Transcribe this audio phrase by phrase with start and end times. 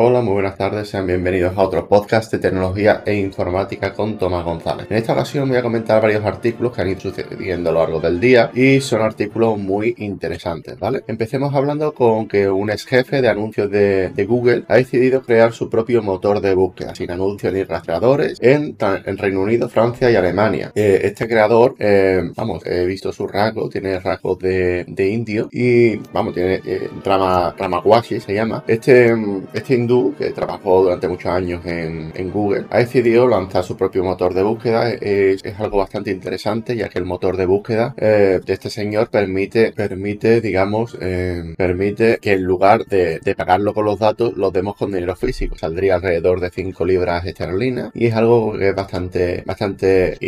[0.00, 4.44] Hola, muy buenas tardes, sean bienvenidos a otro podcast de tecnología e informática con Tomás
[4.44, 4.86] González.
[4.88, 7.98] En esta ocasión voy a comentar varios artículos que han ido sucediendo a lo largo
[7.98, 11.02] del día y son artículos muy interesantes, ¿vale?
[11.08, 15.68] Empecemos hablando con que un ex jefe de anuncios de, Google ha decidido crear su
[15.68, 20.70] propio motor de búsqueda, sin anuncios ni rastreadores, en, Reino Unido, Francia y Alemania.
[20.76, 26.34] Eh, este creador, eh, vamos, he visto su rasgo, tiene rasgos de, indio y, vamos,
[26.34, 28.62] tiene eh, rama, ramaguashi se llama.
[28.68, 29.12] Este,
[29.52, 29.87] este
[30.18, 34.90] que trabajó durante muchos años en, Google, ha decidido lanzar su propio motor de búsqueda.
[34.90, 39.72] Es, algo bastante interesante, ya que el motor de búsqueda eh, de este señor permite,
[39.72, 44.92] permite digamos, eh, permite que en lugar de, pagarlo con los datos, los demos con
[44.92, 45.56] dinero físico.
[45.56, 50.18] Saldría alrededor de 5 libras esterlinas y es algo que es bastante, bastante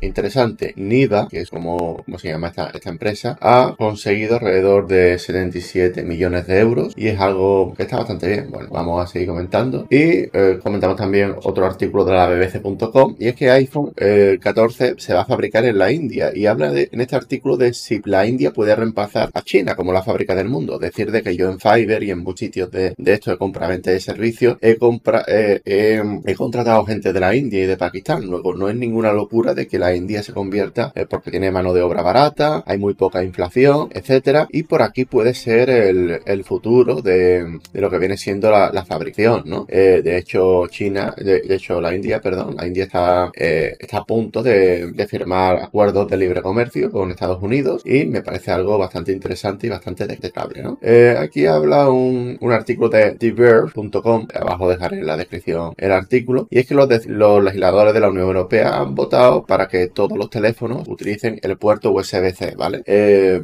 [0.00, 0.72] interesante.
[0.76, 6.04] NIDA, que es como, como se llama esta, esta empresa, ha conseguido alrededor de 77
[6.04, 8.50] millones de euros y es algo que está bastante bien.
[8.50, 9.86] Bueno, vamos a seguir comentando.
[9.90, 13.92] Y eh, comentamos también otro artículo de la bbc.com y es que iPhone
[14.40, 17.56] 14 eh, se va a fabricar en la India y habla de, en este artículo
[17.56, 20.78] de si la India puede reemplazar a China como la fábrica del mundo.
[20.78, 23.90] Decir de que yo en Fiverr y en muchos sitios de, de esto de compra-venta
[23.90, 28.26] de servicios he, compra, eh, he contratado gente de la India y de Pakistán.
[28.26, 31.82] Luego no es ninguna locura de que la India se convierta porque tiene mano de
[31.82, 34.48] obra barata, hay muy poca inflación, etcétera.
[34.50, 38.79] Y por aquí puede ser el, el futuro de, de, lo que viene siendo la
[38.84, 39.66] fabricación, ¿no?
[39.68, 44.04] Eh, de hecho, China, de, hecho, la India, perdón, la India está, eh, está a
[44.04, 49.12] punto de, firmar acuerdos de libre comercio con Estados Unidos y me parece algo bastante
[49.12, 50.78] interesante y bastante destacable, ¿no?
[50.82, 56.58] Eh, aquí habla un, artículo de TheVerve.com, abajo dejaré en la descripción el artículo, y
[56.58, 60.30] es que los, los legisladores de la Unión Europea han votado para que todos los
[60.30, 62.82] teléfonos utilicen el puerto USB-C, ¿vale?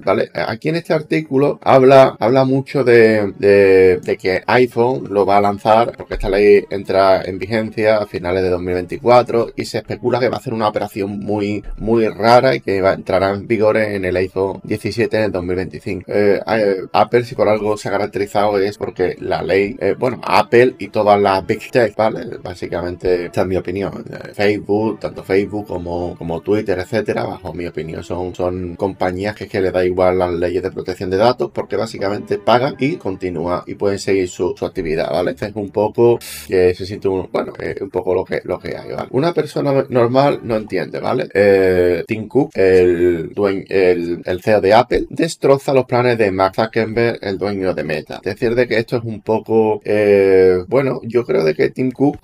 [0.04, 0.30] ¿vale?
[0.34, 5.92] Aquí en este artículo habla, habla mucho de, de que iPhone lo va a lanzar
[5.96, 10.36] porque esta ley entra en vigencia a finales de 2024 y se especula que va
[10.36, 14.16] a ser una operación muy, muy rara y que va, entrará en vigor en el
[14.16, 16.04] iPhone 17 en el 2025.
[16.10, 20.20] Eh, eh, Apple, si por algo se ha caracterizado, es porque la ley, eh, bueno,
[20.24, 22.38] Apple y todas las Big Tech, ¿vale?
[22.42, 24.04] Básicamente, esta es mi opinión.
[24.34, 29.60] Facebook, tanto Facebook como, como Twitter, etcétera, bajo mi opinión, son, son compañías que, que
[29.60, 33.74] le da igual las leyes de protección de datos porque básicamente pagan y continúan y
[33.74, 35.30] pueden seguir su, su actividad, ¿vale?
[35.32, 38.76] Este es un poco que se siente un, bueno, un poco lo que, lo que
[38.76, 38.90] hay.
[39.10, 41.28] Una persona normal no entiende, ¿vale?
[41.32, 46.54] Eh, Tim Cook, el, dueño, el, el CEO de Apple, destroza los planes de Mark
[46.54, 48.20] Zuckerberg, el dueño de Meta.
[48.22, 52.18] Decir, de que esto es un poco, eh, bueno, yo creo de que Tim Cook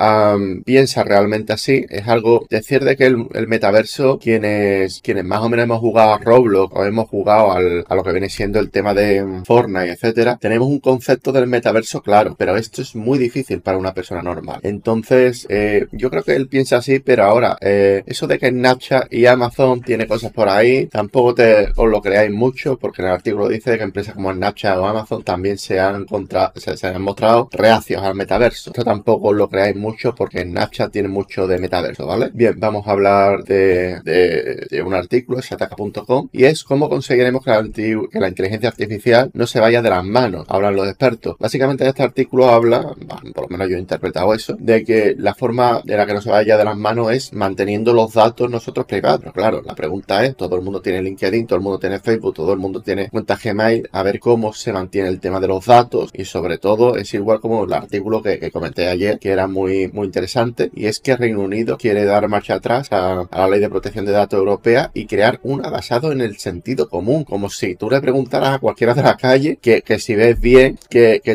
[0.64, 1.86] piensa realmente así.
[1.88, 6.18] Es algo, decir de que el, metaverso, quienes, quienes más o menos hemos jugado a
[6.18, 10.38] Roblox o hemos jugado al, a lo que viene siendo el tema de Fortnite, etcétera,
[10.40, 14.60] tenemos un concepto del metaverso claro, pero esto es muy difícil para una persona normal.
[14.62, 19.12] Entonces, eh, yo creo que él piensa así, pero ahora, eh, eso de que Snapchat
[19.12, 21.34] y Amazon tiene cosas por ahí, tampoco
[21.76, 25.22] os lo creáis mucho, porque en el artículo dice que empresas como Snapchat o Amazon
[25.22, 28.70] también se han, contra, se, han mostrado reacios al metaverso.
[28.70, 32.30] Esto tampoco os lo creáis mucho, porque Snapchat tiene mucho de metaverso, ¿vale?
[32.34, 37.62] Bien, vamos a hablar de, de, un artículo, sataka.com, y es cómo conseguiremos que la,
[37.72, 41.36] que la inteligencia artificial no se vaya de las manos, hablan los expertos.
[41.38, 45.80] Básicamente este artículo habla, por lo menos yo he interpretado eso, de que la forma
[45.84, 49.32] de la que no se vaya de las manos es manteniendo los datos nosotros privados.
[49.32, 52.52] Claro, la pregunta es, todo el mundo tiene LinkedIn, todo el mundo tiene Facebook, todo
[52.52, 56.10] el mundo tiene cuenta Gmail, a ver cómo se mantiene el tema de los datos
[56.12, 60.06] y sobre todo es igual como el artículo que, comenté ayer, que era muy, muy
[60.06, 64.04] interesante, y es que Reino Unido quiere dar marcha atrás a, la ley de protección
[64.04, 68.00] de datos europea y crear una basado en el sentido común, como si tú le
[68.00, 71.32] preguntaras a cualquiera de la calle que, que si ves bien que, que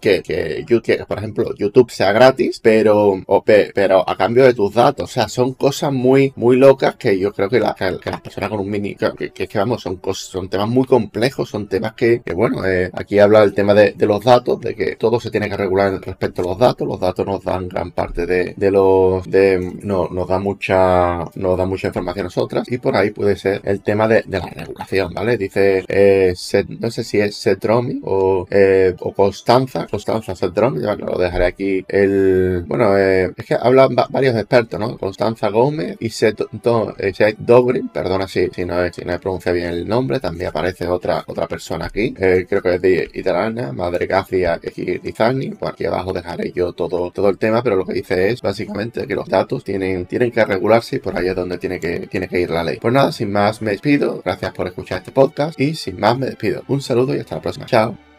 [0.00, 3.14] que, que, que, por ejemplo, YouTube sea gratis, pero,
[3.74, 5.10] pero a cambio de tus datos.
[5.10, 8.50] O sea, son cosas muy, muy locas que yo creo que, la, que, las personas
[8.50, 11.94] con un mini, que, que, que vamos, son cosas, son temas muy complejos, son temas
[11.94, 15.48] que, bueno, eh, aquí habla el tema de, los datos, de que todo se tiene
[15.48, 16.86] que regular respecto a los datos.
[16.86, 21.66] Los datos nos dan gran parte de, los, de, no, nos da mucha, nos da
[21.66, 25.12] mucha información a nosotras y por ahí puede ser el tema de, de la regulación,
[25.14, 25.36] ¿vale?
[25.36, 26.34] Dice, eh,
[26.80, 31.84] no sé si es Setromi o, eh, o Constanza, Constanza Setromi, ya lo dejaré aquí
[31.88, 34.98] el, bueno, eh, es que hablan varios expertos, ¿no?
[34.98, 36.42] Constanza Gómez y Seth,
[36.98, 40.86] eh, Dobrin, perdona si, si, no, si no he pronunciado bien el nombre, también aparece
[40.86, 44.60] otra, otra persona aquí, eh, creo que es de italiana, Madre García
[45.02, 48.42] Rizani, pues aquí abajo dejaré yo todo, todo el tema, pero lo que dice es
[48.42, 52.06] básicamente que los datos tienen, tienen que regularse y por ahí es donde tiene que,
[52.06, 52.78] tiene que ir la ley.
[52.80, 56.26] Pues nada, sin más me despido, gracias por escuchar este podcast y sin más me
[56.26, 56.62] despido.
[56.68, 57.66] Un saludo y hasta la próxima.
[57.66, 58.09] Chao.